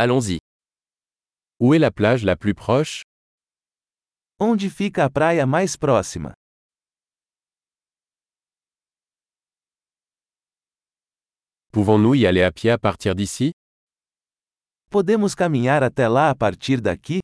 Allons-y. 0.00 0.38
Où 1.58 1.74
est 1.74 1.80
la 1.80 1.90
plage 1.90 2.22
la 2.24 2.36
plus 2.36 2.54
proche 2.54 3.02
Onde 4.38 4.68
fica 4.70 5.04
a 5.06 5.10
praia 5.10 5.44
mais 5.44 5.76
próxima? 5.76 6.34
Pouvons-nous 11.72 12.14
y 12.14 12.26
aller 12.26 12.44
à 12.44 12.52
pied 12.52 12.70
à 12.70 12.78
partir 12.78 13.16
d'ici 13.16 13.50
Podemos 14.88 15.34
caminhar 15.34 15.82
até 15.82 16.06
lá 16.06 16.30
a 16.30 16.34
partir 16.36 16.80
daqui? 16.80 17.18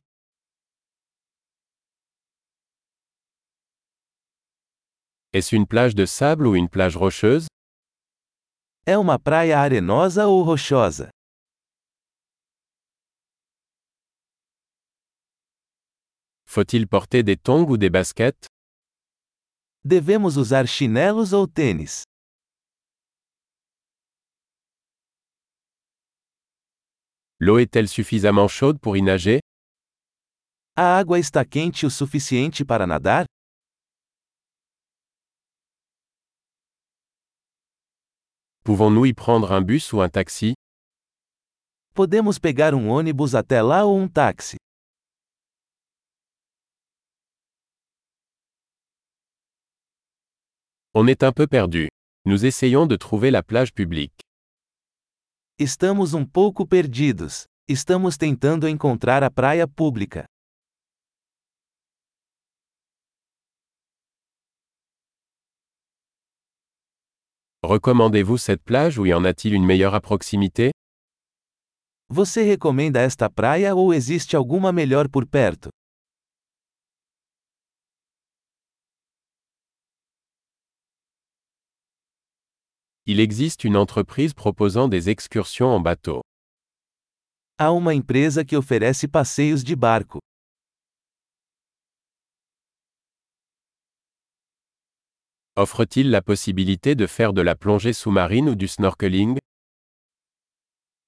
Est-ce 5.31 5.55
une 5.55 5.65
plage 5.65 5.95
de 5.95 6.05
sable 6.05 6.45
ou 6.45 6.57
une 6.57 6.67
plage 6.67 6.97
rocheuse 6.97 7.47
É 8.85 8.97
uma 8.97 9.17
praia 9.17 9.59
arenosa 9.61 10.27
ou 10.27 10.43
rochosa? 10.43 11.14
Faut-il 16.55 16.87
porter 16.87 17.21
des 17.21 17.35
tongs 17.35 17.69
ou 17.69 17.75
des 17.75 17.89
baskets 17.89 18.47
Devemos 19.83 20.37
usar 20.37 20.65
chinelos 20.65 21.33
ou 21.33 21.47
tênis? 21.47 22.03
L'eau 27.39 27.59
est-elle 27.59 27.89
suffisamment 27.89 28.47
chaude 28.47 28.79
pour 28.79 28.95
y 28.95 29.01
nager 29.01 29.41
A 30.77 30.97
água 30.97 31.19
está 31.19 31.43
quente 31.43 31.85
o 31.85 31.89
suficiente 31.89 32.63
para 32.63 32.87
nadar? 32.87 33.25
Pouvons-nous 38.63 39.07
y 39.07 39.13
prendre 39.13 39.51
un 39.51 39.61
bus 39.61 39.91
ou 39.91 40.01
un 40.01 40.07
taxi 40.07 40.53
Podemos 41.93 42.39
pegar 42.39 42.73
um 42.73 42.87
ônibus 42.87 43.35
até 43.35 43.61
lá 43.61 43.83
ou 43.83 43.97
um 43.97 44.07
táxi? 44.07 44.55
On 50.97 51.07
est 51.07 51.23
un 51.23 51.33
peu 51.33 51.45
perdu. 51.45 51.89
Nous 52.23 52.45
essayons 52.45 52.85
de 52.87 52.95
trouver 52.95 53.29
la 53.29 53.43
plage 53.43 53.73
publique. 53.73 54.21
Estamos 55.59 56.13
um 56.13 56.25
pouco 56.25 56.65
perdidos. 56.65 57.43
Estamos 57.67 58.15
tentando 58.15 58.65
encontrar 58.65 59.21
a 59.21 59.29
praia 59.29 59.67
pública. 59.67 60.23
Recommandez-vous 67.61 68.37
cette 68.37 68.63
plage 68.63 68.97
ou 68.97 69.05
y 69.05 69.13
en 69.13 69.25
a-t-il 69.25 69.53
une 69.53 69.65
meilleure 69.65 69.95
à 69.95 69.99
proximité 69.99 70.71
Você 72.09 72.41
recomenda 72.43 73.01
esta 73.01 73.29
praia 73.29 73.75
ou 73.75 73.93
existe 73.93 74.37
alguma 74.37 74.71
melhor 74.71 75.09
por 75.09 75.27
perto? 75.27 75.67
Il 83.07 83.19
existe 83.19 83.63
une 83.63 83.77
entreprise 83.77 84.33
proposant 84.33 84.87
des 84.87 85.11
excursions 85.11 85.67
en 85.67 85.79
bateau. 85.79 86.21
Há 87.59 87.71
uma 87.71 87.93
empresa 87.93 88.43
que 88.43 88.55
oferece 88.57 89.07
passeios 89.07 89.63
de 89.63 89.75
barco. 89.75 90.19
Offre-t-il 95.55 96.09
la 96.09 96.23
possibilité 96.23 96.95
de 96.95 97.05
faire 97.05 97.31
de 97.31 97.43
la 97.43 97.55
plongée 97.55 97.93
sous-marine 97.93 98.49
ou 98.49 98.55
du 98.55 98.67
snorkeling? 98.67 99.37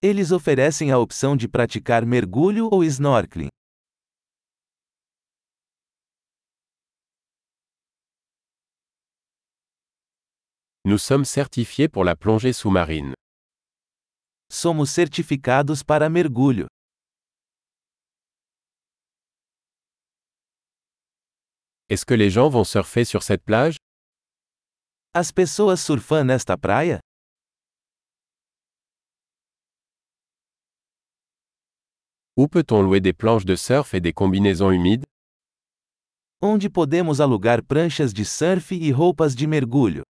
Eles 0.04 0.32
oferecem 0.32 0.92
a 0.92 1.00
opção 1.00 1.36
de 1.36 1.48
praticar 1.48 2.06
mergulho 2.06 2.70
ou 2.72 2.84
snorkeling. 2.84 3.50
Nous 10.90 10.98
sommes 10.98 11.26
certifiés 11.26 11.90
pour 11.90 12.06
la 12.06 12.16
plongée 12.16 12.54
sous-marine. 12.54 13.14
Somos 14.50 14.86
certificados 14.86 15.84
para 15.84 16.08
mergulho. 16.08 16.68
Est-ce 21.90 22.06
que 22.06 22.14
les 22.14 22.30
gens 22.30 22.48
vont 22.48 22.64
surfer 22.64 23.04
sur 23.04 23.22
cette 23.22 23.44
plage? 23.44 23.76
As 25.14 25.34
pessoas 25.34 25.76
surfam 25.76 26.26
nesta 26.26 26.56
praia? 26.58 27.02
Où 32.38 32.48
peut-on 32.48 32.82
louer 32.82 33.02
des 33.02 33.12
planches 33.12 33.44
de 33.44 33.58
surf 33.58 33.94
et 33.94 34.00
des 34.00 34.14
combinaisons 34.14 34.72
humides? 34.72 35.04
Onde 36.42 36.70
podemos 36.70 37.20
alugar 37.20 37.62
pranchas 37.62 38.14
de 38.14 38.24
surf 38.24 38.72
e 38.72 38.94
roupas 38.94 39.36
de 39.36 39.46
mergulho? 39.46 40.04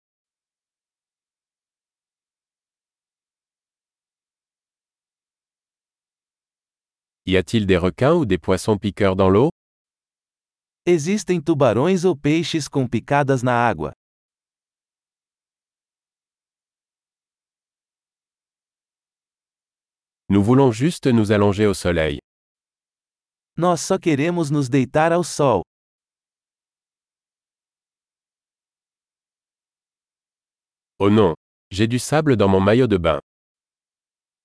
Y 7.26 7.38
a-t-il 7.38 7.64
des 7.66 7.78
requins 7.78 8.12
ou 8.12 8.26
des 8.26 8.36
poissons 8.36 8.76
piqueurs 8.76 9.16
dans 9.16 9.30
l'eau? 9.30 9.48
Existem 10.84 11.40
tubarões 11.40 12.04
ou 12.04 12.14
peixes 12.14 12.68
com 12.68 12.86
picadas 12.86 13.42
na 13.42 13.66
água? 13.66 13.92
Nous 20.28 20.42
voulons 20.42 20.70
juste 20.70 21.06
nous 21.06 21.32
allonger 21.32 21.66
au 21.66 21.72
soleil. 21.72 22.18
Nós 23.56 23.80
só 23.80 23.98
queremos 23.98 24.50
nos 24.50 24.68
deitar 24.68 25.10
ao 25.10 25.24
sol. 25.24 25.62
Oh 30.98 31.08
non, 31.08 31.32
j'ai 31.70 31.86
du 31.86 31.98
sable 31.98 32.36
dans 32.36 32.48
mon 32.48 32.60
maillot 32.60 32.86
de 32.86 32.98
bain. 32.98 33.20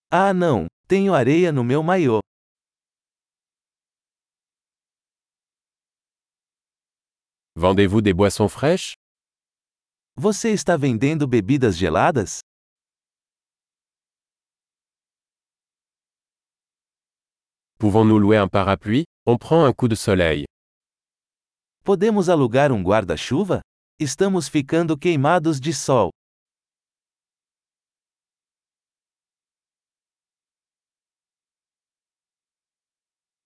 Ah 0.09 0.33
não, 0.33 0.67
tenho 0.87 1.13
areia 1.13 1.51
no 1.51 1.63
meu 1.65 1.83
maiô. 1.83 2.21
Vendez-vous 7.59 8.01
des 8.01 8.13
boissons 8.13 8.47
fraîches? 8.47 8.93
Você 10.15 10.49
está 10.53 10.77
vendendo 10.77 11.27
bebidas 11.27 11.75
geladas? 11.77 12.39
Pouvons-nous 17.79 18.19
louer 18.19 18.37
un 18.37 18.47
parapluie? 18.47 19.05
On 19.25 19.37
prend 19.37 19.63
un 19.65 19.73
coup 19.73 19.87
de 19.87 19.95
soleil. 19.95 20.45
Podemos 21.83 22.29
alugar 22.29 22.71
um 22.71 22.83
guarda-chuva? 22.83 23.61
Estamos 23.99 24.47
ficando 24.47 24.97
queimados 24.97 25.59
de 25.59 25.73
sol. 25.73 26.09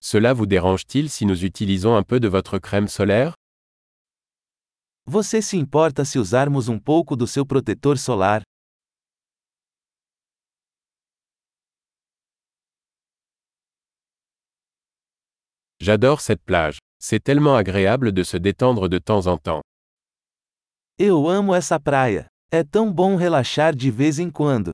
Cela 0.00 0.34
vous 0.34 0.46
dérange-t-il 0.46 1.08
si 1.08 1.24
nous 1.24 1.44
utilisons 1.44 1.96
un 1.96 2.02
peu 2.02 2.20
de 2.20 2.28
votre 2.28 2.58
crème 2.58 2.88
solaire? 2.88 3.34
Você 5.06 5.42
se 5.42 5.58
importa 5.58 6.02
se 6.02 6.18
usarmos 6.18 6.66
um 6.66 6.78
pouco 6.78 7.14
do 7.14 7.26
seu 7.26 7.44
protetor 7.44 7.98
solar? 7.98 8.42
J'adore 15.78 16.22
cette 16.22 16.42
plage. 16.42 16.78
C'est 16.98 17.22
tellement 17.22 17.54
agréable 17.54 18.12
de 18.12 18.22
se 18.22 18.38
détendre 18.38 18.88
de 18.88 18.98
temps 18.98 19.26
en 19.26 19.36
temps. 19.36 19.60
Eu 20.98 21.28
amo 21.28 21.54
essa 21.54 21.78
praia. 21.78 22.26
É 22.50 22.64
tão 22.64 22.90
bom 22.90 23.16
relaxar 23.16 23.74
de 23.74 23.90
vez 23.90 24.18
em 24.18 24.30
quando. 24.30 24.70